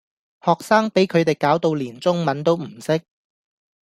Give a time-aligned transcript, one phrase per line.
[0.43, 3.03] 學生比佢地攪到連中文都唔識